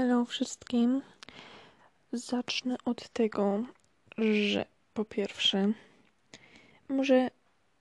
Hello 0.00 0.24
wszystkim. 0.24 1.02
Zacznę 2.12 2.76
od 2.84 3.08
tego, 3.08 3.64
że 4.18 4.66
po 4.94 5.04
pierwsze, 5.04 5.72
może 6.88 7.30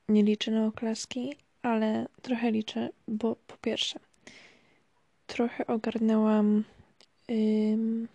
nie 0.09 0.23
liczę 0.23 0.51
na 0.51 0.65
oklaski, 0.65 1.35
ale 1.61 2.07
trochę 2.21 2.51
liczę, 2.51 2.89
bo 3.07 3.35
po 3.35 3.57
pierwsze, 3.57 3.99
trochę 5.27 5.67
ogarnęłam. 5.67 6.63
Ym, 7.31 8.07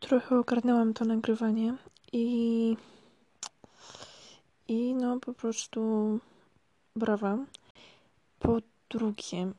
trochę 0.00 0.38
ogarnęłam 0.38 0.94
to 0.94 1.04
nagrywanie 1.04 1.76
i. 2.12 2.76
I 4.68 4.94
no 4.94 5.20
po 5.20 5.34
prostu 5.34 5.80
brawa. 6.96 7.38
Po 8.38 8.58
drugie, 8.90 9.52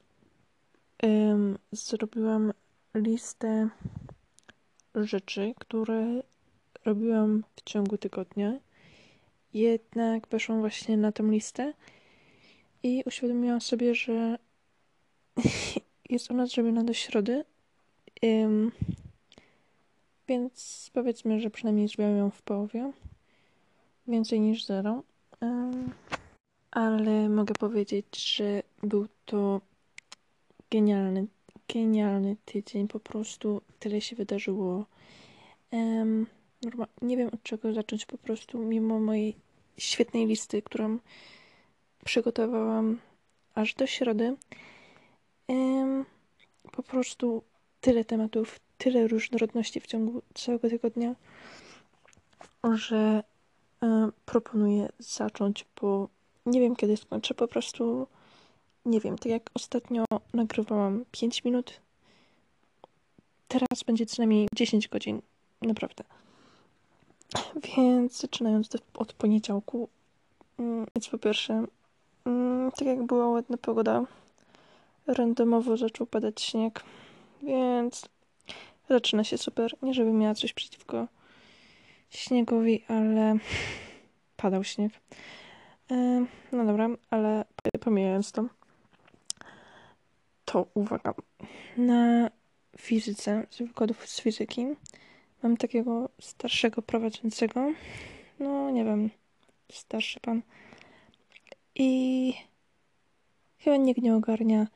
ym, 1.04 1.58
zrobiłam 1.72 2.54
listę 2.96 3.70
rzeczy, 4.96 5.54
które 5.60 6.24
robiłam 6.86 7.44
w 7.56 7.62
ciągu 7.62 7.98
tygodnia. 7.98 8.60
Jednak 9.54 10.28
weszłam 10.28 10.60
właśnie 10.60 10.98
na 10.98 11.12
tę 11.12 11.24
listę 11.24 11.74
i 12.84 13.04
uświadomiłam 13.06 13.62
sobie, 13.62 13.96
że 13.96 14.38
jest 16.10 16.32
ona 16.32 16.46
zrobiona 16.46 16.84
do 16.84 16.94
środy. 16.94 17.46
Ym, 18.26 18.72
więc 20.28 20.90
powiedzmy, 20.94 21.40
że 21.40 21.50
przynajmniej 21.50 21.88
zrobiłam 21.88 22.18
ją 22.18 22.30
w 22.30 22.42
połowie. 22.42 22.92
Więcej 24.08 24.40
niż 24.40 24.66
zero. 24.66 25.04
Ym, 25.44 25.94
ale 26.72 27.30
mogę 27.30 27.54
powiedzieć, 27.54 28.36
że 28.36 28.64
był 28.84 29.08
to 29.26 29.62
genialny, 30.72 31.28
genialny 31.74 32.36
tydzień. 32.46 32.88
Po 32.88 33.00
prostu 33.00 33.62
tyle 33.80 34.02
się 34.02 34.16
wydarzyło. 34.16 34.86
Um, 35.72 36.28
nie 37.02 37.18
wiem 37.18 37.30
od 37.34 37.44
czego 37.44 37.74
zacząć 37.74 38.06
po 38.06 38.18
prostu, 38.18 38.60
mimo 38.60 39.00
mojej 39.00 39.36
świetnej 39.78 40.28
listy, 40.28 40.62
którą 40.62 40.98
przygotowałam 42.06 43.00
aż 43.56 43.74
do 43.74 43.88
środy. 43.88 44.36
Um, 45.48 46.06
po 46.72 46.84
prostu 46.84 47.44
tyle 47.82 48.06
tematów, 48.06 48.60
tyle 48.78 49.08
różnorodności 49.08 49.80
w 49.80 49.88
ciągu 49.88 50.22
całego 50.34 50.70
tygodnia, 50.70 51.16
że 52.74 53.24
um, 53.82 54.12
proponuję 54.26 54.90
zacząć, 55.00 55.66
bo 55.82 56.10
nie 56.46 56.60
wiem 56.60 56.76
kiedy 56.76 56.98
skończę. 56.98 57.34
Po 57.34 57.48
prostu 57.48 58.08
nie 58.86 59.00
wiem, 59.00 59.18
tak 59.18 59.32
jak 59.32 59.50
ostatnio 59.54 60.06
nagrywałam 60.34 61.06
5 61.12 61.44
minut, 61.44 61.82
teraz 63.48 63.84
będzie 63.86 64.06
co 64.06 64.16
najmniej 64.18 64.48
10 64.56 64.88
godzin. 64.88 65.22
Naprawdę. 65.62 66.04
Więc 67.78 68.20
zaczynając 68.20 68.70
od 68.94 69.14
poniedziałku, 69.14 69.90
mm, 70.60 70.86
więc 70.96 71.08
po 71.08 71.18
pierwsze, 71.18 71.66
mm, 72.26 72.72
tak 72.72 72.88
jak 72.88 73.04
była 73.04 73.28
ładna 73.30 73.58
pogoda, 73.58 74.06
randomowo 75.08 75.78
zaczął 75.78 76.08
padać 76.08 76.42
śnieg, 76.42 76.84
więc 77.44 78.10
zaczyna 78.90 79.24
się 79.24 79.38
super. 79.38 79.72
Nie 79.82 79.94
żebym 79.94 80.20
miała 80.20 80.36
coś 80.36 80.54
przeciwko 80.54 81.08
śniegowi, 82.10 82.84
ale 82.88 83.38
padał 84.38 84.64
śnieg. 84.64 84.92
No 86.52 86.66
dobra, 86.66 86.90
ale 87.10 87.46
pomijając 87.80 88.32
to, 88.32 88.46
to 90.52 90.68
uwaga. 90.74 91.14
Na 91.78 92.30
fizyce, 92.78 93.48
z 93.50 93.58
wykładów 93.58 94.08
z 94.08 94.22
fizyki, 94.22 94.68
mam 95.44 95.58
takiego 95.58 96.10
starszego 96.22 96.82
prowadzącego. 96.82 97.74
No, 98.40 98.72
nie 98.72 98.86
wiem, 98.86 99.10
starszy 99.72 100.20
pan. 100.20 100.42
I 101.76 102.34
chyba 103.58 103.78
nikt 103.78 104.02
nie 104.02 104.16
ogarnia, 104.16 104.68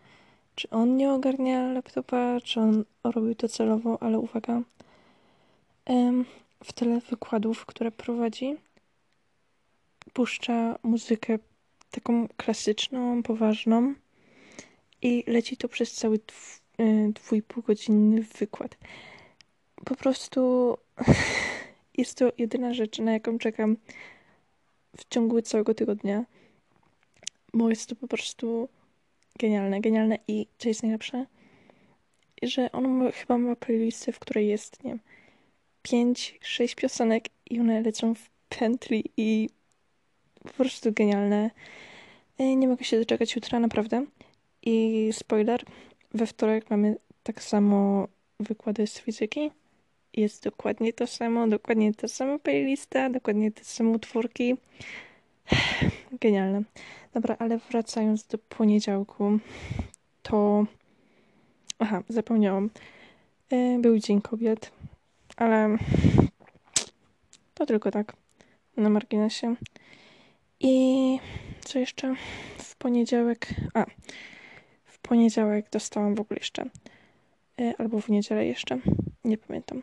czy 0.56 0.69
on 0.69 0.97
nie 0.97 1.12
ogarnia 1.12 1.72
laptopa, 1.72 2.41
czy 2.44 2.59
on 2.59 2.85
robił 3.03 3.35
to 3.35 3.47
celowo, 3.47 4.03
ale 4.03 4.19
uwaga. 4.19 4.62
W 6.63 6.73
tyle 6.73 7.00
wykładów, 7.00 7.66
które 7.66 7.91
prowadzi, 7.91 8.56
puszcza 10.13 10.79
muzykę 10.83 11.39
taką 11.91 12.28
klasyczną, 12.38 13.23
poważną 13.23 13.94
i 15.03 15.24
leci 15.28 15.58
to 15.58 15.68
przez 15.68 15.94
cały 15.94 16.19
dwójpółgodzinny 17.14 18.22
wykład. 18.22 18.78
Po 19.86 19.96
prostu 19.96 20.78
jest 21.97 22.18
to 22.18 22.31
jedyna 22.38 22.74
rzecz, 22.74 23.00
na 23.00 23.13
jaką 23.13 23.38
czekam 23.38 23.78
w 24.97 25.09
ciągu 25.09 25.42
całego 25.42 25.74
tygodnia, 25.74 26.25
bo 27.53 27.69
jest 27.69 27.90
to 27.90 27.96
po 27.96 28.08
prostu 28.08 28.69
genialne, 29.40 29.81
genialne 29.81 30.18
i 30.28 30.47
co 30.58 30.69
jest 30.69 30.84
najlepsze, 30.84 31.25
że 32.44 32.72
on 32.72 32.90
ma, 32.90 33.12
chyba 33.12 33.38
ma 33.38 33.56
playlistę, 33.56 34.12
w 34.12 34.19
której 34.19 34.47
jest, 34.47 34.84
nie 34.84 34.92
wiem, 34.92 35.00
5-6 36.13 36.75
piosenek 36.75 37.25
i 37.50 37.59
one 37.59 37.81
lecą 37.81 38.16
w 38.16 38.30
pętli 38.50 39.03
i 39.18 39.50
po 40.44 40.50
prostu 40.50 40.92
genialne. 40.92 41.52
Y, 42.40 42.56
nie 42.56 42.68
mogę 42.68 42.86
się 42.86 43.00
doczekać 43.00 43.36
jutra, 43.36 43.59
naprawdę. 43.59 44.06
I 44.66 45.09
spoiler, 45.13 45.63
we 46.13 46.28
wtorek 46.28 46.69
mamy 46.69 46.96
tak 47.24 47.44
samo 47.44 48.07
wykłady 48.40 48.88
z 48.88 49.00
fizyki. 49.00 49.51
Jest 50.13 50.44
dokładnie 50.44 50.94
to 50.94 51.07
samo, 51.07 51.47
dokładnie 51.47 51.94
ta 51.94 52.07
sama 52.07 52.40
playlista, 52.40 53.09
dokładnie 53.09 53.51
te 53.51 53.63
same 53.63 53.90
utwórki. 53.90 54.57
Genialne. 56.22 56.63
Dobra, 57.13 57.35
ale 57.40 57.57
wracając 57.57 58.28
do 58.28 58.38
poniedziałku, 58.38 59.40
to... 60.24 60.66
Aha, 61.80 62.03
zapomniałam. 62.09 62.69
Y, 63.53 63.78
był 63.81 63.97
Dzień 63.97 64.22
Kobiet, 64.22 64.72
ale 65.35 65.78
to 67.53 67.66
tylko 67.66 67.91
tak, 67.91 68.13
na 68.78 68.90
marginesie. 68.90 69.56
I 70.59 71.19
co 71.66 71.80
jeszcze? 71.80 72.16
W 72.57 72.75
poniedziałek. 72.75 73.47
A, 73.74 73.85
poniedziałek 75.03 75.69
dostałam 75.69 76.16
w 76.16 76.19
ogóle 76.19 76.38
jeszcze. 76.38 76.66
E, 77.59 77.74
albo 77.78 78.02
w 78.02 78.09
niedzielę 78.09 78.46
jeszcze. 78.46 78.80
Nie 79.24 79.38
pamiętam. 79.38 79.81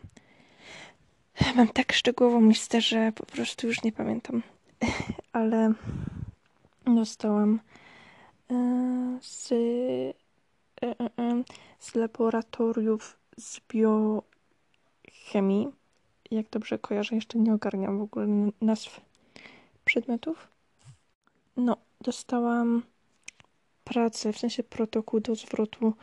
Mam 1.55 1.67
tak 1.67 1.93
szczegółową 1.93 2.47
listę, 2.47 2.81
że 2.81 3.11
po 3.11 3.25
prostu 3.25 3.67
już 3.67 3.83
nie 3.83 3.91
pamiętam. 3.91 4.43
Ale 5.33 5.73
dostałam 6.85 7.59
e, 8.51 9.19
z, 9.21 9.51
e, 9.51 11.43
z 11.79 11.95
laboratoriów 11.95 13.17
z 13.37 13.59
biochemii. 13.73 15.67
Jak 16.31 16.49
dobrze 16.49 16.79
kojarzę, 16.79 17.15
jeszcze 17.15 17.39
nie 17.39 17.53
ogarniam 17.53 17.99
w 17.99 18.01
ogóle 18.01 18.27
nazw 18.61 19.01
przedmiotów. 19.85 20.47
No, 21.57 21.77
dostałam 22.01 22.83
pracę, 23.83 24.33
w 24.33 24.37
sensie 24.37 24.63
protokół 24.63 25.19
do 25.19 25.35
zwrotu, 25.35 25.93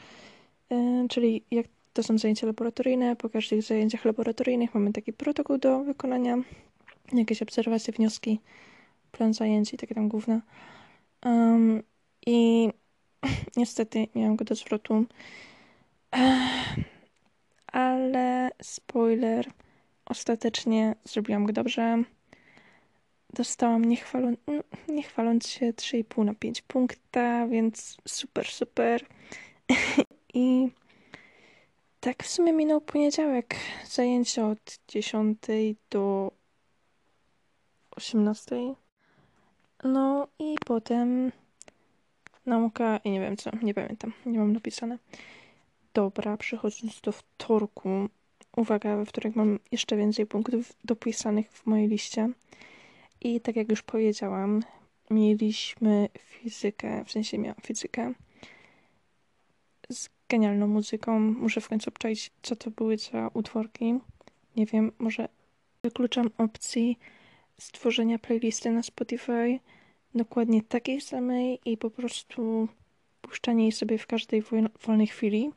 yy, 0.71 1.09
czyli 1.09 1.45
jak 1.51 1.67
to 1.93 2.03
są 2.03 2.19
zajęcia 2.19 2.47
laboratoryjne, 2.47 3.17
po 3.17 3.29
każdych 3.29 3.63
zajęciach 3.63 4.05
laboratoryjnych 4.05 4.75
mamy 4.75 4.93
taki 4.93 5.13
protokół 5.13 5.59
do 5.59 5.85
wykonania, 5.85 6.39
jakieś 7.13 7.43
obserwacje, 7.43 7.93
wnioski, 7.93 8.41
plan 9.13 9.35
zajęć 9.35 9.75
i 9.75 9.77
takie 9.77 9.95
tam 9.95 10.09
główne. 10.09 10.41
Um, 11.25 11.83
I 12.27 12.69
niestety 13.57 14.07
miałam 14.15 14.37
go 14.37 14.45
do 14.45 14.55
zwrotu, 14.55 15.05
ale 17.67 18.51
spoiler, 18.63 19.47
ostatecznie 20.05 20.95
zrobiłam 21.05 21.47
go 21.47 21.53
dobrze 21.53 22.03
dostałam, 23.33 23.85
nie, 23.85 23.97
chwalą, 23.97 24.35
nie 24.89 25.03
się, 25.03 25.73
3,5 25.73 26.25
na 26.25 26.35
5 26.35 26.63
punkta, 26.63 27.47
więc 27.47 27.97
super, 28.09 28.47
super. 28.47 29.07
I 30.35 30.69
tak 32.01 32.25
w 32.25 32.29
sumie 32.29 32.53
minął 32.53 32.81
poniedziałek. 32.81 33.55
Zajęcia 33.85 34.47
od 34.47 34.79
10 34.89 35.39
do 35.91 36.33
18. 37.91 38.75
No 39.85 40.29
i 40.39 40.57
potem 40.67 41.33
nauka 42.47 43.01
i 43.05 43.11
nie 43.11 43.21
wiem 43.21 43.37
co, 43.37 43.51
nie 43.63 43.75
pamiętam, 43.75 44.13
nie 44.27 44.39
mam 44.39 44.53
napisane. 44.53 44.99
Dobra, 45.95 46.37
przechodząc 46.37 47.01
do 47.01 47.13
wtorku. 47.13 48.09
Uwaga, 48.57 48.97
we 48.97 49.07
wtorek 49.07 49.37
mam 49.37 49.59
jeszcze 49.73 49.97
więcej 49.97 50.27
punktów 50.27 50.73
dopisanych 50.85 51.53
w 51.53 51.67
mojej 51.67 51.89
liście. 51.89 52.29
I 53.21 53.41
tak 53.41 53.57
jak 53.57 53.71
już 53.71 53.83
powiedziałam, 53.83 54.63
mieliśmy 55.11 56.09
fizykę, 56.19 57.05
w 57.05 57.13
sensie 57.13 57.39
miałam 57.39 57.61
fizykę 57.63 58.15
z 59.89 60.09
genialną 60.29 60.67
muzyką. 60.67 61.21
Muszę 61.21 61.61
w 61.61 61.69
końcu 61.69 61.89
obczaić, 61.91 62.31
co 62.43 62.57
to 62.57 62.71
były 62.71 62.99
za 62.99 63.31
utworki. 63.35 63.95
Nie 64.57 64.67
wiem, 64.67 64.93
może 64.99 65.29
wykluczam 65.83 66.31
opcji 66.39 66.99
stworzenia 67.59 68.19
playlisty 68.19 68.71
na 68.71 68.83
Spotify 68.83 69.61
dokładnie 70.15 70.63
takiej 70.63 71.01
samej 71.01 71.61
i 71.65 71.77
po 71.77 71.91
prostu 71.91 72.69
puszczanie 73.21 73.63
jej 73.63 73.73
sobie 73.73 73.99
w 73.99 74.07
każdej 74.07 74.43
wolnej 74.87 75.07
chwili. 75.07 75.51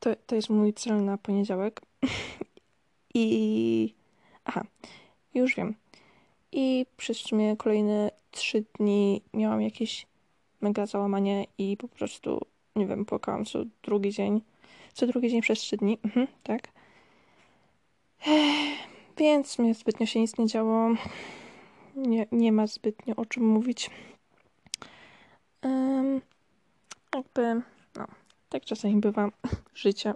To, 0.00 0.16
to 0.26 0.36
jest 0.36 0.50
mój 0.50 0.74
cel 0.74 1.04
na 1.04 1.18
poniedziałek. 1.18 1.80
I. 3.14 3.94
Aha, 4.44 4.64
już 5.34 5.54
wiem. 5.56 5.74
I 6.56 6.86
przez 6.96 7.18
w 7.18 7.26
sumie 7.26 7.56
kolejne 7.56 8.10
trzy 8.30 8.64
dni 8.78 9.22
miałam 9.32 9.62
jakieś 9.62 10.06
mega 10.60 10.86
załamanie 10.86 11.46
i 11.58 11.76
po 11.76 11.88
prostu, 11.88 12.40
nie 12.76 12.86
wiem, 12.86 13.04
płakałam 13.04 13.44
co 13.44 13.58
drugi 13.82 14.12
dzień. 14.12 14.40
Co 14.92 15.06
drugi 15.06 15.30
dzień 15.30 15.40
przez 15.40 15.58
trzy 15.58 15.76
dni, 15.76 15.98
mhm, 16.04 16.26
tak. 16.42 16.68
Ech, 18.26 18.78
więc 19.16 19.58
mnie 19.58 19.74
zbytnio 19.74 20.06
się 20.06 20.20
nic 20.20 20.38
nie 20.38 20.46
działo. 20.46 20.90
Nie, 21.96 22.26
nie 22.32 22.52
ma 22.52 22.66
zbytnio 22.66 23.16
o 23.16 23.26
czym 23.26 23.46
mówić. 23.46 23.90
Um, 25.62 26.20
jakby, 27.14 27.62
no, 27.96 28.06
tak 28.48 28.64
czasami 28.64 28.96
bywa 28.96 29.28
życie. 29.74 30.14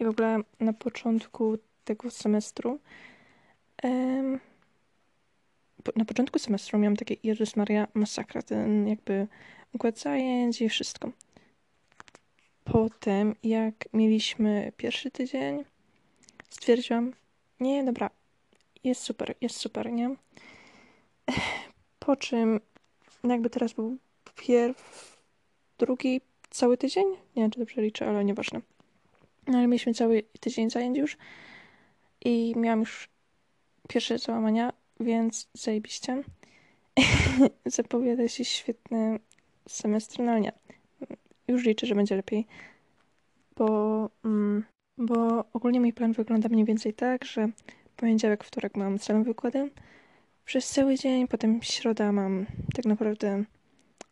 I 0.00 0.04
w 0.04 0.08
ogóle 0.08 0.40
na 0.60 0.72
początku 0.72 1.58
tego 1.84 2.10
semestru 2.10 2.78
um, 3.82 4.40
na 5.96 6.04
początku 6.04 6.38
semestru 6.38 6.78
miałam 6.78 6.96
takie 6.96 7.16
Jezus 7.22 7.56
Maria 7.56 7.88
masakra, 7.94 8.42
ten 8.42 8.88
jakby 8.88 9.26
układ 9.72 9.98
zajęć 9.98 10.62
i 10.62 10.68
wszystko. 10.68 11.10
Potem, 12.64 13.34
jak 13.42 13.74
mieliśmy 13.92 14.72
pierwszy 14.76 15.10
tydzień, 15.10 15.64
stwierdziłam, 16.50 17.12
nie, 17.60 17.84
dobra, 17.84 18.10
jest 18.84 19.02
super, 19.02 19.34
jest 19.40 19.56
super, 19.56 19.92
nie? 19.92 20.16
Po 21.98 22.16
czym, 22.16 22.60
no 23.24 23.32
jakby 23.32 23.50
teraz 23.50 23.72
był 23.72 23.98
pierw, 24.36 25.16
drugi, 25.78 26.20
cały 26.50 26.76
tydzień? 26.76 27.06
Nie 27.36 27.42
wiem, 27.42 27.50
czy 27.50 27.58
dobrze 27.58 27.82
liczę, 27.82 28.08
ale 28.08 28.24
nieważne. 28.24 28.60
No 29.46 29.58
ale 29.58 29.66
mieliśmy 29.66 29.94
cały 29.94 30.22
tydzień 30.40 30.70
zajęć 30.70 30.98
już 30.98 31.16
i 32.24 32.54
miałam 32.56 32.80
już 32.80 33.08
pierwsze 33.88 34.18
załamania, 34.18 34.72
więc 35.00 35.48
zajebiście. 35.54 36.22
Zapowiada 37.66 38.28
się 38.28 38.44
świetny 38.44 39.18
semestr, 39.68 40.20
no 40.20 40.38
nie. 40.38 40.52
Już 41.48 41.64
liczę, 41.64 41.86
że 41.86 41.94
będzie 41.94 42.16
lepiej. 42.16 42.46
Bo, 43.56 44.10
mm, 44.24 44.64
bo 44.98 45.44
ogólnie 45.52 45.80
mój 45.80 45.92
plan 45.92 46.12
wygląda 46.12 46.48
mniej 46.48 46.64
więcej 46.64 46.94
tak, 46.94 47.24
że 47.24 47.48
poniedziałek, 47.96 48.44
wtorek 48.44 48.76
mam 48.76 48.98
same 48.98 49.24
wykłady 49.24 49.70
przez 50.44 50.70
cały 50.70 50.94
dzień, 50.94 51.28
potem 51.28 51.62
środa 51.62 52.12
mam 52.12 52.46
tak 52.74 52.84
naprawdę 52.84 53.44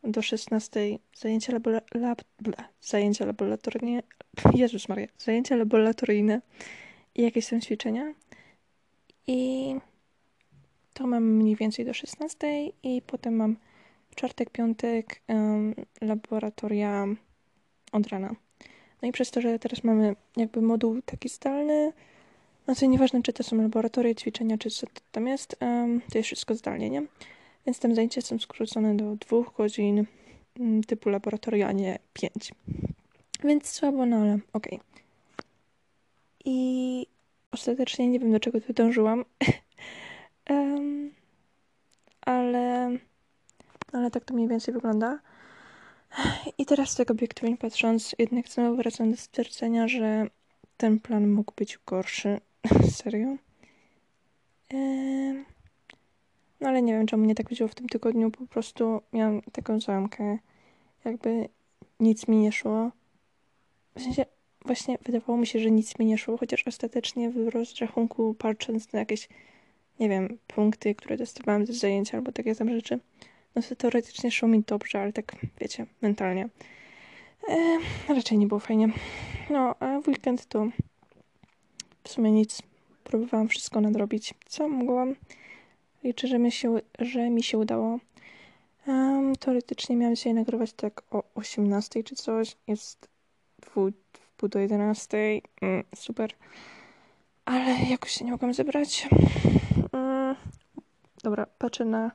do 0.04 0.22
16 0.22 0.98
zajęcia, 1.14 1.52
labora, 1.52 1.80
lab, 1.94 2.22
bla, 2.40 2.68
zajęcia 2.80 3.26
laboratoryjne. 3.26 4.02
Jezus 4.54 4.88
Maria, 4.88 5.06
zajęcia 5.18 5.56
laboratoryjne 5.56 6.40
i 7.14 7.22
jakieś 7.22 7.46
tam 7.46 7.60
ćwiczenia. 7.60 8.14
I 9.26 9.74
to 10.96 11.06
mam 11.06 11.24
mniej 11.24 11.56
więcej 11.56 11.84
do 11.84 11.94
16 11.94 12.68
i 12.82 13.02
potem 13.06 13.36
mam 13.36 13.56
czwartek, 14.14 14.50
piątek 14.50 15.20
um, 15.28 15.74
laboratoria 16.00 17.06
od 17.92 18.06
rana. 18.06 18.34
No 19.02 19.08
i 19.08 19.12
przez 19.12 19.30
to, 19.30 19.40
że 19.40 19.58
teraz 19.58 19.84
mamy 19.84 20.16
jakby 20.36 20.62
moduł 20.62 21.02
taki 21.02 21.28
zdalny, 21.28 21.92
to 22.80 22.86
nieważne, 22.86 23.22
czy 23.22 23.32
to 23.32 23.42
są 23.42 23.56
laboratoria, 23.62 24.14
ćwiczenia, 24.14 24.58
czy 24.58 24.70
co 24.70 24.86
tam 25.12 25.26
jest, 25.26 25.56
um, 25.60 26.00
to 26.12 26.18
jest 26.18 26.26
wszystko 26.26 26.54
zdalnie, 26.54 26.90
nie? 26.90 27.02
Więc 27.66 27.78
tam 27.78 27.94
zajęcia 27.94 28.20
są 28.20 28.38
skrócone 28.38 28.96
do 28.96 29.16
dwóch 29.16 29.52
godzin 29.56 30.04
um, 30.60 30.84
typu 30.84 31.08
laboratoria, 31.08 31.68
a 31.68 31.72
nie 31.72 31.98
pięć. 32.12 32.52
Więc 33.44 33.68
słabo, 33.68 34.06
no 34.06 34.16
ale 34.16 34.38
okej. 34.52 34.78
Okay. 34.78 34.80
I 36.44 37.06
ostatecznie 37.52 38.08
nie 38.08 38.18
wiem, 38.18 38.32
do 38.32 38.40
czego 38.40 38.60
tu 38.60 38.72
dążyłam. 38.72 39.24
Um, 40.50 41.14
ale, 42.20 42.90
ale 43.92 44.10
tak 44.10 44.24
to 44.24 44.34
mniej 44.34 44.48
więcej 44.48 44.74
wygląda. 44.74 45.18
I 46.58 46.66
teraz 46.66 46.94
tak 46.94 47.10
obiektywnie 47.10 47.56
patrząc, 47.56 48.14
jednak 48.18 48.48
znowu 48.48 48.76
wracam 48.76 49.10
do 49.10 49.16
stwierdzenia, 49.16 49.88
że 49.88 50.26
ten 50.76 51.00
plan 51.00 51.28
mógł 51.28 51.52
być 51.56 51.78
gorszy. 51.86 52.40
Serio. 52.96 53.36
Um, 54.72 55.44
no 56.60 56.68
ale 56.68 56.82
nie 56.82 56.92
wiem, 56.92 57.06
czemu 57.06 57.24
mnie 57.24 57.34
tak 57.34 57.50
wzięło 57.50 57.68
w 57.68 57.74
tym 57.74 57.88
tygodniu. 57.88 58.30
Po 58.30 58.46
prostu 58.46 59.00
miałam 59.12 59.42
taką 59.52 59.80
zamkę. 59.80 60.38
Jakby 61.04 61.48
nic 62.00 62.28
mi 62.28 62.36
nie 62.36 62.52
szło. 62.52 62.90
W 63.94 64.02
sensie 64.02 64.26
właśnie 64.64 64.98
wydawało 65.02 65.38
mi 65.38 65.46
się, 65.46 65.58
że 65.58 65.70
nic 65.70 65.98
mi 65.98 66.06
nie 66.06 66.18
szło, 66.18 66.36
chociaż 66.36 66.66
ostatecznie 66.66 67.30
w 67.30 67.48
rozrachunku 67.48 68.34
patrząc 68.34 68.92
na 68.92 68.98
jakieś 68.98 69.28
nie 70.00 70.08
wiem, 70.08 70.38
punkty, 70.46 70.94
które 70.94 71.16
dostawałam 71.16 71.66
ze 71.66 71.72
zajęcia 71.72 72.16
albo 72.16 72.32
takie 72.32 72.54
tam 72.54 72.70
rzeczy, 72.70 73.00
no 73.54 73.62
to 73.62 73.76
teoretycznie 73.76 74.30
szło 74.30 74.48
mi 74.48 74.62
dobrze, 74.62 75.00
ale 75.00 75.12
tak, 75.12 75.36
wiecie, 75.60 75.86
mentalnie. 76.02 76.48
E, 77.48 77.78
raczej 78.08 78.38
nie 78.38 78.46
było 78.46 78.60
fajnie. 78.60 78.88
No, 79.50 79.74
a 79.80 80.00
w 80.00 80.08
weekend 80.08 80.46
to 80.46 80.66
w 82.04 82.08
sumie 82.08 82.32
nic. 82.32 82.62
Próbowałam 83.04 83.48
wszystko 83.48 83.80
nadrobić, 83.80 84.34
co 84.46 84.68
mogłam. 84.68 85.14
Liczę, 86.04 86.28
że 86.28 86.38
mi 86.38 86.52
się, 86.52 86.80
że 86.98 87.30
mi 87.30 87.42
się 87.42 87.58
udało. 87.58 87.98
Um, 88.86 89.36
teoretycznie 89.36 89.96
miałam 89.96 90.16
dzisiaj 90.16 90.34
nagrywać 90.34 90.72
tak 90.72 91.02
o 91.10 91.22
18 91.34 92.04
czy 92.04 92.14
coś. 92.14 92.56
Jest 92.66 93.08
w 93.64 93.70
pół 94.36 94.48
do 94.48 94.58
11. 94.58 95.40
Mm, 95.60 95.84
super. 95.94 96.30
Ale 97.44 97.76
jakoś 97.90 98.10
się 98.10 98.24
nie 98.24 98.30
mogłam 98.30 98.54
zebrać. 98.54 99.08
Mm, 99.96 100.36
dobra, 101.22 101.46
patrzę 101.58 101.84
na 101.84 102.10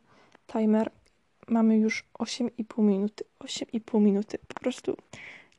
timer. 0.48 0.92
Mamy 1.48 1.78
już 1.78 2.06
8,5 2.20 2.84
minuty. 2.84 3.24
8,5 3.40 4.02
minuty. 4.02 4.38
Po 4.48 4.54
prostu 4.54 4.98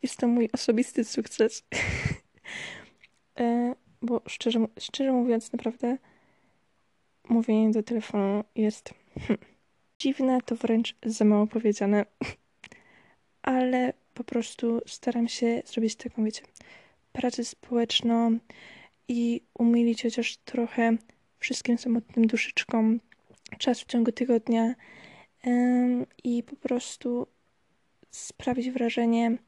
jest 0.03 0.17
to 0.17 0.29
mój 0.29 0.49
osobisty 0.53 1.05
sukces. 1.05 1.63
e, 3.41 3.75
bo 4.03 4.23
szczerze, 4.27 4.67
szczerze 4.81 5.13
mówiąc, 5.13 5.53
naprawdę 5.53 5.99
mówienie 7.29 7.70
do 7.70 7.82
telefonu 7.82 8.44
jest 8.55 8.94
hmm, 9.19 9.39
dziwne, 9.99 10.39
to 10.44 10.56
wręcz 10.56 10.96
za 11.05 11.25
mało 11.25 11.46
powiedziane. 11.46 12.05
Ale 13.43 13.93
po 14.15 14.25
prostu 14.25 14.81
staram 14.87 15.29
się 15.29 15.63
zrobić 15.67 15.96
taką, 15.96 16.25
wiecie, 16.25 16.43
pracę 17.13 17.44
społeczną 17.44 18.39
i 19.08 19.41
umilić 19.58 20.03
chociaż 20.03 20.37
trochę 20.37 20.96
wszystkim 21.43 21.79
samotnym 21.79 22.27
duszyczkom 22.27 23.01
czas 23.58 23.81
w 23.81 23.87
ciągu 23.87 24.13
tygodnia 24.13 24.75
i 26.25 26.43
po 26.43 26.56
prostu 26.56 27.27
sprawić 28.11 28.70
wrażenie, 28.70 29.39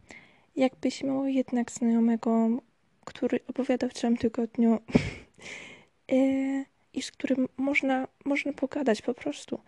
jakbyś 0.56 1.02
miał 1.02 1.26
jednak 1.26 1.72
znajomego, 1.72 2.48
który 3.04 3.40
opowiada 3.48 3.88
w 3.88 3.92
całym 3.92 4.16
tygodniu 4.16 4.78
e, 6.12 6.16
i 6.92 7.02
z 7.02 7.10
którym 7.10 7.48
można, 7.56 8.08
można 8.24 8.52
pogadać 8.52 9.02
po 9.02 9.14
prostu. 9.14 9.60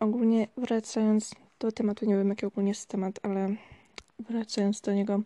Ogólnie 0.00 0.48
wracając 0.56 1.34
do 1.58 1.72
tematu, 1.72 2.06
nie 2.06 2.16
wiem 2.16 2.28
jaki 2.28 2.46
ogólnie 2.46 2.70
jest 2.70 2.88
temat, 2.88 3.20
ale 3.22 3.54
wracając 4.18 4.80
do 4.80 4.92
niego, 4.92 5.22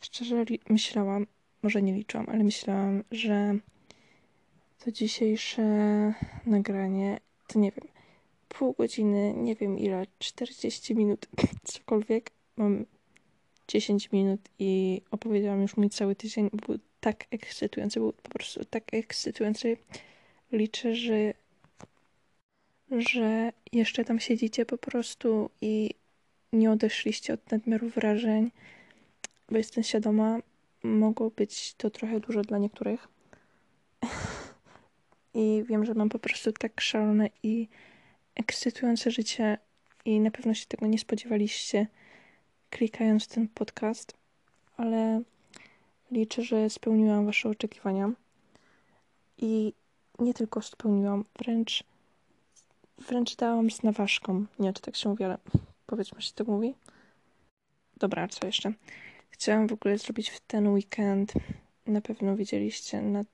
szczerze 0.00 0.44
myślałam, 0.68 1.26
może 1.62 1.82
nie 1.82 1.92
liczyłam, 1.92 2.26
ale 2.28 2.44
myślałam, 2.44 3.04
że 3.10 3.58
to 4.84 4.92
dzisiejsze 4.92 5.62
nagranie, 6.46 7.20
to 7.46 7.58
nie 7.58 7.72
wiem, 7.72 7.88
pół 8.48 8.72
godziny, 8.72 9.34
nie 9.36 9.54
wiem 9.54 9.78
ile, 9.78 10.06
40 10.18 10.94
minut, 10.94 11.26
cokolwiek. 11.64 12.30
Mam 12.56 12.84
10 13.68 14.12
minut 14.12 14.40
i 14.58 15.02
opowiedziałam 15.10 15.62
już 15.62 15.76
mój 15.76 15.90
cały 15.90 16.16
tydzień. 16.16 16.50
Był 16.66 16.78
tak 17.00 17.24
ekscytujący, 17.30 18.00
był 18.00 18.12
po 18.12 18.28
prostu 18.28 18.64
tak 18.64 18.94
ekscytujący. 18.94 19.76
Liczę, 20.52 20.94
że, 20.94 21.34
że 22.90 23.52
jeszcze 23.72 24.04
tam 24.04 24.20
siedzicie 24.20 24.66
po 24.66 24.78
prostu 24.78 25.50
i 25.60 25.94
nie 26.52 26.70
odeszliście 26.70 27.34
od 27.34 27.50
nadmiaru 27.50 27.88
wrażeń, 27.88 28.50
bo 29.50 29.56
jestem 29.56 29.84
świadoma, 29.84 30.38
mogło 30.82 31.30
być 31.30 31.74
to 31.74 31.90
trochę 31.90 32.20
dużo 32.20 32.42
dla 32.42 32.58
niektórych. 32.58 33.08
I 35.38 35.64
wiem, 35.64 35.84
że 35.84 35.94
mam 35.94 36.08
po 36.08 36.18
prostu 36.18 36.52
tak 36.52 36.80
szalone 36.80 37.28
i 37.42 37.68
ekscytujące 38.34 39.10
życie 39.10 39.58
i 40.04 40.20
na 40.20 40.30
pewno 40.30 40.54
się 40.54 40.66
tego 40.66 40.86
nie 40.86 40.98
spodziewaliście 40.98 41.86
klikając 42.70 43.28
ten 43.28 43.48
podcast. 43.48 44.16
ale 44.76 45.22
liczę, 46.10 46.42
że 46.42 46.70
spełniłam 46.70 47.26
Wasze 47.26 47.48
oczekiwania. 47.48 48.12
I 49.38 49.72
nie 50.18 50.34
tylko 50.34 50.62
spełniłam, 50.62 51.24
wręcz, 51.38 51.84
wręcz 52.98 53.36
dałam 53.36 53.70
z 53.70 53.82
naważką. 53.82 54.46
Nie, 54.58 54.72
czy 54.72 54.82
tak 54.82 54.96
się 54.96 55.08
mówi, 55.08 55.24
ale 55.24 55.38
powiedzmy, 55.86 56.20
że 56.20 56.32
tak 56.32 56.46
mówi. 56.46 56.74
Dobra, 57.96 58.28
co 58.28 58.46
jeszcze? 58.46 58.72
Chciałam 59.30 59.66
w 59.68 59.72
ogóle 59.72 59.98
zrobić 59.98 60.30
w 60.30 60.40
ten 60.40 60.68
weekend, 60.68 61.32
na 61.86 62.00
pewno 62.00 62.36
widzieliście 62.36 63.02
na 63.02 63.24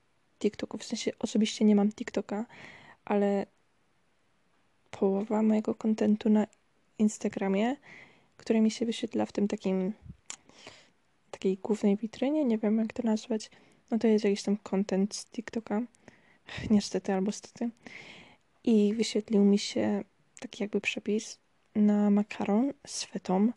TikToku, 0.45 0.79
w 0.79 0.85
sensie 0.85 1.11
osobiście 1.19 1.65
nie 1.65 1.77
mam 1.77 1.93
TikToka, 1.93 2.47
ale 3.05 3.47
połowa 4.91 5.43
mojego 5.43 5.75
kontentu 5.75 6.31
na 6.31 6.47
Instagramie, 6.99 7.77
który 8.37 8.61
mi 8.61 8.71
się 8.71 8.87
wyświetla 8.87 9.27
w 9.27 9.33
tym 9.33 9.49
takim 9.49 9.93
takiej 11.31 11.57
głównej 11.57 11.97
witrynie, 11.97 12.45
nie 12.45 12.59
wiem 12.59 12.79
jak 12.79 12.93
to 12.93 13.03
nazwać, 13.03 13.51
no 13.91 13.99
to 13.99 14.07
jest 14.09 14.25
jakiś 14.25 14.43
tam 14.43 14.57
content 14.57 15.15
z 15.15 15.27
TikToka, 15.27 15.83
niestety 16.71 17.13
albo 17.13 17.33
stety. 17.33 17.71
I 18.65 18.95
wyświetlił 18.95 19.45
mi 19.45 19.59
się 19.59 20.05
taki 20.41 20.63
jakby 20.63 20.81
przepis 20.81 21.39
na 21.75 22.11
makaron 22.11 22.73
z 22.87 23.05
fetą, 23.05 23.53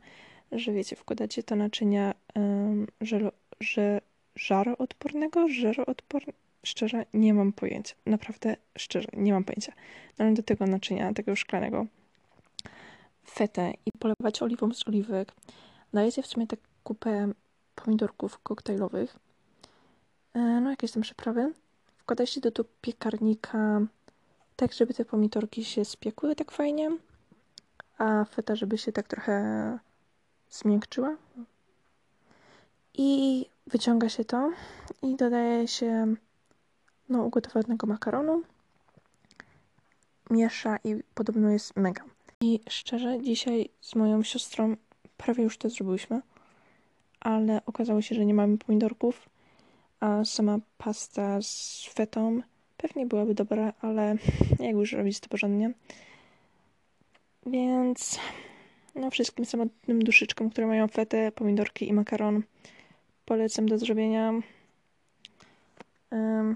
że 0.52 0.72
wiecie, 0.72 0.96
wkładacie 0.96 1.44
to 1.44 1.56
naczynia 1.56 2.14
um, 2.36 2.88
że, 3.60 4.02
żaroodpornego, 4.36 5.48
żeroodpornego, 5.48 6.47
szczerze 6.66 7.06
nie 7.14 7.34
mam 7.34 7.54
pojęcia, 7.54 7.96
naprawdę 8.06 8.56
szczerze 8.78 9.08
nie 9.14 9.34
mam 9.34 9.44
pojęcia. 9.44 9.74
No 10.20 10.26
ale 10.26 10.34
do 10.34 10.44
tego 10.44 10.66
naczynia, 10.66 11.14
tego 11.14 11.36
szklanego, 11.36 11.86
fetę 13.30 13.74
i 13.86 13.92
polewać 14.00 14.42
oliwą 14.42 14.74
z 14.74 14.88
oliwek. 14.88 15.32
Dajecie 15.94 16.24
w 16.24 16.28
sumie 16.28 16.48
tak 16.48 16.60
kupę 16.84 17.32
pomidorków 17.76 18.40
koktajlowych, 18.40 19.20
e, 20.34 20.40
no 20.40 20.70
jakieś 20.70 20.92
tam 20.92 21.04
przyprawy. 21.04 21.54
Wkładajcie 21.98 22.42
do, 22.42 22.52
do 22.52 22.64
piekarnika 22.82 23.82
tak, 24.56 24.74
żeby 24.74 24.94
te 24.94 25.06
pomidorki 25.06 25.66
się 25.66 25.86
spiekły 25.86 26.36
tak 26.36 26.52
fajnie, 26.52 26.98
a 27.98 28.26
feta, 28.26 28.56
żeby 28.56 28.78
się 28.78 28.92
tak 28.92 29.08
trochę 29.08 29.80
zmiękczyła. 30.50 31.18
I 32.94 33.46
wyciąga 33.68 34.10
się 34.10 34.26
to 34.26 34.52
i 35.02 35.16
dodaje 35.16 35.68
się 35.68 36.16
no, 37.10 37.24
ugotowanego 37.24 37.88
makaronu. 37.88 38.44
Miesza 40.30 40.78
i 40.84 40.96
podobno 41.14 41.50
jest 41.50 41.76
mega. 41.76 42.04
I 42.42 42.60
szczerze, 42.70 43.22
dzisiaj 43.22 43.70
z 43.82 43.96
moją 43.96 44.24
siostrą 44.24 44.76
prawie 45.18 45.44
już 45.44 45.58
to 45.58 45.70
zrobiłyśmy 45.70 46.22
ale 47.20 47.62
okazało 47.66 48.02
się, 48.02 48.16
że 48.16 48.26
nie 48.26 48.34
mamy 48.34 48.58
pomidorków, 48.58 49.30
a 50.00 50.26
sama 50.26 50.60
pasta 50.78 51.42
z 51.42 51.86
fetą 51.94 52.42
pewnie 52.78 53.06
byłaby 53.06 53.34
dobra, 53.34 53.74
ale 53.82 54.16
jak 54.60 54.76
już 54.76 54.92
robić 54.92 55.20
to 55.20 55.30
porządnie. 55.30 55.74
Więc 57.46 58.20
no 58.96 59.12
wszystkim 59.12 59.46
samotnym 59.46 60.00
duszyczkom, 60.04 60.50
które 60.50 60.68
mają 60.68 60.88
fetę, 60.88 61.32
pomidorki 61.32 61.90
i 61.90 61.94
makaron 61.94 62.44
polecam 63.26 63.66
do 63.66 63.78
zrobienia. 63.78 64.34
Um, 66.12 66.56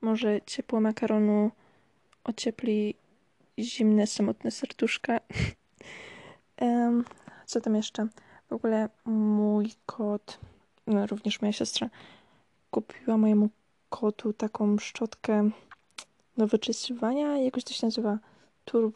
może 0.00 0.40
ciepło 0.46 0.80
makaronu 0.80 1.50
ociepli 2.24 2.94
zimne, 3.58 4.06
samotne 4.06 4.50
serduszka. 4.50 5.20
um, 6.60 7.04
co 7.46 7.60
tam 7.60 7.74
jeszcze? 7.74 8.08
W 8.48 8.52
ogóle 8.52 8.88
mój 9.04 9.72
kot, 9.86 10.38
no 10.86 11.06
również 11.06 11.40
moja 11.40 11.52
siostra, 11.52 11.90
kupiła 12.70 13.16
mojemu 13.16 13.48
kotu 13.90 14.32
taką 14.32 14.78
szczotkę 14.78 15.50
do 16.36 16.46
wyczysywania. 16.46 17.38
Jakoś 17.38 17.64
to 17.64 17.72
się 17.72 17.86
nazywa 17.86 18.18
tur 18.64 18.92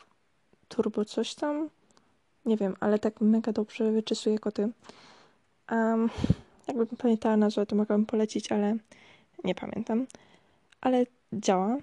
turbo 0.68 1.04
coś 1.04 1.35
tam. 1.35 1.68
Nie 2.47 2.56
wiem, 2.56 2.76
ale 2.80 2.99
tak 2.99 3.21
mega 3.21 3.52
dobrze 3.52 3.92
wyczysuje 3.92 4.38
koty. 4.38 4.68
Um, 5.71 6.11
jakbym 6.68 6.87
pamiętała 6.87 7.37
nazwę, 7.37 7.66
to 7.66 7.76
mogłabym 7.76 8.06
polecić, 8.06 8.52
ale 8.52 8.76
nie 9.44 9.54
pamiętam. 9.54 10.06
Ale 10.82 11.06
działa 11.32 11.76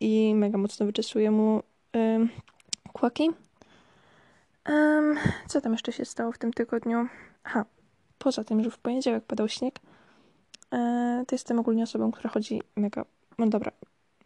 i 0.00 0.34
mega 0.34 0.58
mocno 0.58 0.86
wyczysuje 0.86 1.30
mu 1.30 1.62
kłaki. 2.92 3.30
Um, 4.68 5.18
co 5.48 5.60
tam 5.60 5.72
jeszcze 5.72 5.92
się 5.92 6.04
stało 6.04 6.32
w 6.32 6.38
tym 6.38 6.52
tygodniu? 6.52 7.06
Aha, 7.44 7.64
poza 8.18 8.44
tym, 8.44 8.62
że 8.62 8.70
w 8.70 8.78
poniedziałek 8.78 9.24
padał 9.24 9.48
śnieg, 9.48 9.74
e, 10.72 11.24
to 11.26 11.34
jestem 11.34 11.58
ogólnie 11.58 11.82
osobą, 11.82 12.12
która 12.12 12.30
chodzi 12.30 12.62
mega, 12.76 13.04
no 13.38 13.46
dobra, 13.46 13.72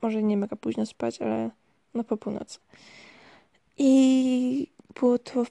może 0.02 0.22
nie 0.22 0.36
mega 0.36 0.56
późno 0.56 0.86
spać, 0.86 1.22
ale 1.22 1.50
no 1.94 2.04
po 2.04 2.16
północy. 2.16 2.58
I 3.78 4.70
było 5.00 5.18
to 5.18 5.44
w, 5.44 5.50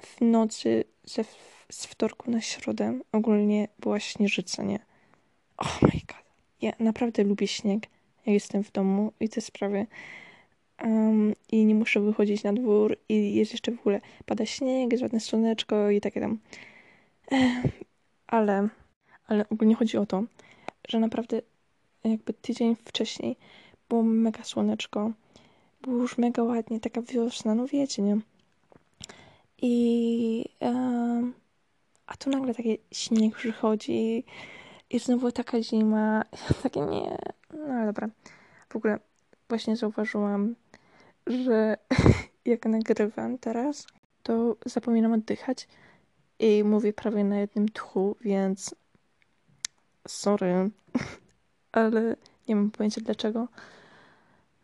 w 0.00 0.20
nocy 0.20 0.84
ze, 1.04 1.24
z 1.70 1.86
wtorku 1.86 2.30
na 2.30 2.40
środę. 2.40 2.98
Ogólnie 3.12 3.68
była 3.78 4.00
śnieżyca, 4.00 4.62
nie? 4.62 4.78
Oh 5.56 5.78
my 5.82 5.90
god. 5.90 6.19
Ja 6.62 6.72
naprawdę 6.78 7.24
lubię 7.24 7.46
śnieg, 7.46 7.82
jak 8.26 8.34
jestem 8.34 8.64
w 8.64 8.72
domu 8.72 9.12
i 9.20 9.28
te 9.28 9.40
sprawy 9.40 9.86
um, 10.82 11.34
i 11.52 11.64
nie 11.64 11.74
muszę 11.74 12.00
wychodzić 12.00 12.42
na 12.42 12.52
dwór 12.52 12.96
i 13.08 13.34
jest 13.34 13.52
jeszcze 13.52 13.72
w 13.72 13.80
ogóle 13.80 14.00
pada 14.26 14.46
śnieg, 14.46 14.92
jest 14.92 15.02
ładne 15.02 15.20
słoneczko 15.20 15.90
i 15.90 16.00
takie 16.00 16.20
tam. 16.20 16.38
Ale, 18.26 18.68
ale 19.26 19.48
ogólnie 19.48 19.74
chodzi 19.74 19.98
o 19.98 20.06
to, 20.06 20.22
że 20.88 21.00
naprawdę 21.00 21.42
jakby 22.04 22.32
tydzień 22.32 22.76
wcześniej 22.84 23.36
było 23.88 24.02
mega 24.02 24.44
słoneczko, 24.44 25.12
było 25.82 25.96
już 25.96 26.18
mega 26.18 26.42
ładnie, 26.42 26.80
taka 26.80 27.02
wiosna, 27.02 27.54
no 27.54 27.66
wiecie, 27.66 28.02
nie? 28.02 28.18
I 29.62 30.44
um, 30.60 31.34
a 32.06 32.16
tu 32.16 32.30
nagle 32.30 32.54
taki 32.54 32.78
śnieg 32.92 33.36
przychodzi 33.36 34.24
i 34.90 34.98
znowu 34.98 35.32
taka 35.32 35.62
zima, 35.62 36.24
takie 36.62 36.80
nie, 36.80 37.18
no 37.54 37.86
dobra. 37.86 38.08
W 38.68 38.76
ogóle 38.76 38.98
właśnie 39.48 39.76
zauważyłam 39.76 40.54
że 41.26 41.76
jak 42.44 42.66
nagrywam 42.66 43.38
teraz, 43.38 43.86
to 44.22 44.56
zapominam 44.66 45.12
oddychać 45.12 45.68
i 46.38 46.64
mówię 46.64 46.92
prawie 46.92 47.24
na 47.24 47.38
jednym 47.38 47.68
tchu, 47.68 48.16
więc 48.20 48.74
sorry, 50.08 50.70
ale 51.72 52.16
nie 52.48 52.56
mam 52.56 52.70
pojęcia 52.70 53.00
dlaczego. 53.00 53.48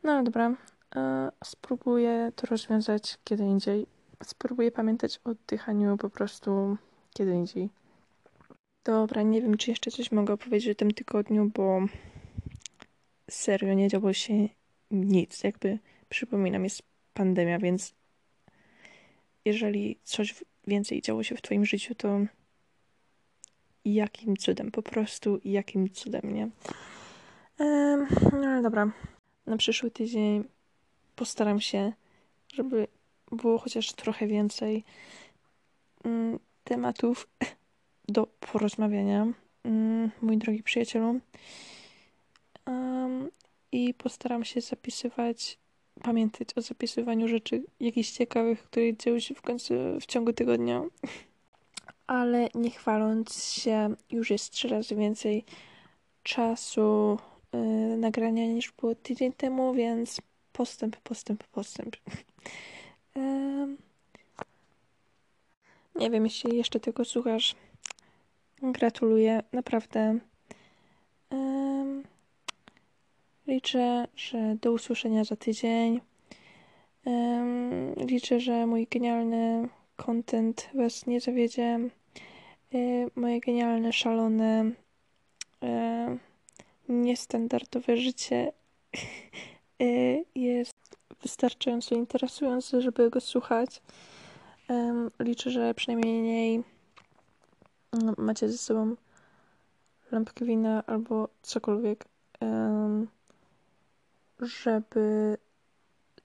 No 0.02 0.22
dobra, 0.22 0.54
e, 0.96 1.30
spróbuję 1.44 2.32
to 2.36 2.46
rozwiązać 2.46 3.18
kiedy 3.24 3.44
indziej. 3.44 3.86
Spróbuję 4.24 4.70
pamiętać 4.70 5.20
o 5.24 5.30
oddychaniu 5.30 5.96
po 5.96 6.10
prostu 6.10 6.76
kiedy 7.14 7.34
indziej. 7.34 7.70
Dobra, 8.86 9.22
nie 9.22 9.42
wiem, 9.42 9.56
czy 9.56 9.70
jeszcze 9.70 9.90
coś 9.90 10.12
mogę 10.12 10.34
opowiedzieć 10.34 10.70
o 10.70 10.74
tym 10.74 10.90
tygodniu, 10.90 11.50
bo 11.54 11.80
serio 13.30 13.74
nie 13.74 13.88
działo 13.88 14.12
się 14.12 14.48
nic. 14.90 15.44
Jakby 15.44 15.78
przypominam, 16.08 16.64
jest 16.64 16.82
pandemia, 17.14 17.58
więc 17.58 17.94
jeżeli 19.44 19.98
coś 20.04 20.34
więcej 20.66 21.02
działo 21.02 21.22
się 21.22 21.36
w 21.36 21.42
Twoim 21.42 21.66
życiu, 21.66 21.94
to 21.94 22.20
jakim 23.84 24.36
cudem, 24.36 24.70
po 24.70 24.82
prostu 24.82 25.40
jakim 25.44 25.90
cudem, 25.90 26.34
nie? 26.34 26.48
Ehm, 27.58 28.06
no 28.32 28.48
ale 28.48 28.62
dobra. 28.62 28.92
Na 29.46 29.56
przyszły 29.56 29.90
tydzień 29.90 30.44
postaram 31.16 31.60
się, 31.60 31.92
żeby 32.54 32.86
było 33.32 33.58
chociaż 33.58 33.92
trochę 33.92 34.26
więcej 34.26 34.84
mm, 36.04 36.38
tematów 36.64 37.28
do 38.08 38.26
porozmawiania, 38.26 39.26
mm, 39.64 40.10
mój 40.22 40.38
drogi 40.38 40.62
przyjacielu. 40.62 41.20
I 43.72 43.94
postaram 43.94 44.44
się 44.44 44.60
zapisywać 44.60 45.58
pamiętać 46.02 46.48
o 46.56 46.62
zapisywaniu 46.62 47.28
rzeczy 47.28 47.62
jakichś 47.80 48.10
ciekawych, 48.10 48.62
które 48.62 48.96
dzieją 48.96 49.20
się 49.20 49.34
w 49.34 49.42
końcu 49.42 49.74
w 50.00 50.06
ciągu 50.06 50.32
tygodnia. 50.32 50.82
Ale 52.06 52.48
nie 52.54 52.70
chwaląc 52.70 53.44
się, 53.44 53.94
już 54.10 54.30
jest 54.30 54.50
trzy 54.50 54.68
razy 54.68 54.96
więcej 54.96 55.44
czasu 56.22 57.18
yy, 57.52 57.96
nagrania 57.96 58.46
niż 58.46 58.72
było 58.72 58.94
tydzień 58.94 59.32
temu, 59.32 59.74
więc 59.74 60.20
postęp, 60.52 60.96
postęp, 60.96 61.44
postęp. 61.44 61.96
Nie 65.94 66.10
wiem, 66.10 66.24
jeśli 66.24 66.56
jeszcze 66.56 66.80
tego 66.80 67.04
słuchasz. 67.04 67.54
Gratuluję, 68.62 69.42
naprawdę. 69.52 70.18
Yy. 71.30 72.02
Liczę, 73.46 74.08
że 74.16 74.56
do 74.62 74.72
usłyszenia 74.72 75.24
za 75.24 75.36
tydzień. 75.36 76.00
Liczę, 77.96 78.40
że 78.40 78.66
mój 78.66 78.86
genialny 78.86 79.68
content 79.96 80.68
Was 80.74 81.06
nie 81.06 81.20
zawiedzie. 81.20 81.80
y, 82.74 83.10
moje 83.16 83.40
genialne, 83.40 83.92
szalone, 83.92 84.70
y, 85.62 86.18
niestandardowe 86.88 87.96
życie 87.96 88.52
y, 89.82 90.24
jest 90.34 90.76
wystarczająco 91.22 91.94
interesujące, 91.94 92.82
żeby 92.82 93.10
go 93.10 93.20
słuchać. 93.20 93.82
Liczę, 95.20 95.50
że 95.50 95.74
przynajmniej 95.74 96.58
no, 96.58 96.64
macie 98.18 98.48
ze 98.48 98.58
sobą 98.58 98.96
lampkę 100.12 100.44
wina 100.44 100.86
albo 100.86 101.28
cokolwiek, 101.42 102.04
żeby 104.40 105.36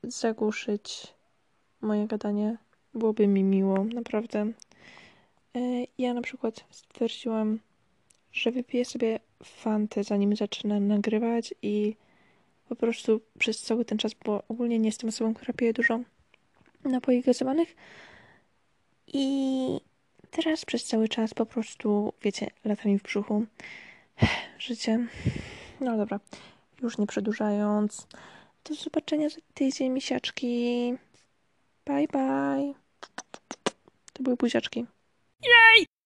zagłuszyć 0.04 1.14
moje 1.82 2.08
gadanie. 2.08 2.58
Byłoby 2.94 3.28
mi 3.28 3.44
miło, 3.44 3.84
naprawdę. 3.84 4.40
E, 5.56 5.86
ja 5.98 6.14
na 6.14 6.22
przykład 6.22 6.66
stwierdziłam, 6.70 7.60
że 8.32 8.52
wypiję 8.52 8.86
sobie 8.86 9.20
fantę, 9.44 10.04
zanim 10.04 10.36
zacznę 10.36 10.80
nagrywać 10.80 11.54
i 11.62 11.96
po 12.70 12.76
prostu 12.76 13.22
przez 13.40 13.62
cały 13.62 13.86
ten 13.86 13.98
czas, 13.98 14.12
bo 14.26 14.44
ogólnie 14.48 14.80
nie 14.80 14.90
jestem 14.90 15.10
osobą, 15.10 15.34
która 15.34 15.54
pije 15.54 15.74
dużo 15.74 16.00
napoi 16.84 17.22
gazowanych 17.22 17.76
i 19.08 19.91
teraz 20.32 20.66
przez 20.66 20.84
cały 20.84 21.08
czas 21.08 21.34
po 21.34 21.46
prostu, 21.46 22.14
wiecie, 22.22 22.48
lata 22.66 22.90
mi 22.90 23.00
w 23.00 23.04
brzuchu 23.04 23.46
życie. 24.60 25.08
No 25.80 25.98
dobra, 25.98 26.20
już 26.82 26.98
nie 26.98 27.08
przedłużając. 27.08 28.08
Do 28.64 28.76
zobaczenia 28.76 29.30
za 29.30 29.42
tydzień, 29.54 29.90
misiaczki. 29.90 30.94
Bye, 31.86 32.08
bye. 32.08 32.74
To 34.14 34.24
były 34.24 34.36
buziaczki. 34.36 34.86
Jej! 35.44 35.91